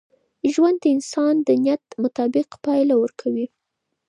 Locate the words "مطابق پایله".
2.03-2.93